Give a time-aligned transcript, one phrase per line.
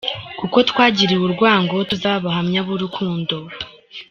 [0.39, 3.35] Kuko twagiriwe urwango, Tuzabe abahamya b’Urukundo.